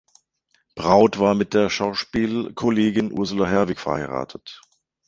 Braut 0.73 1.19
war 1.19 1.35
mit 1.35 1.53
der 1.53 1.69
Schauspiel-Kollegin 1.69 3.11
Ursula 3.11 3.45
Herwig 3.45 3.79
verheiratet. 3.79 4.59